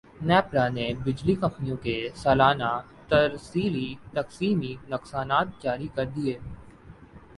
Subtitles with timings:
[0.27, 2.71] نیپرا نے بجلی کمپنیوں کے سالانہ
[3.09, 6.37] ترسیلی تقسیمی نقصانات جاری کردیئے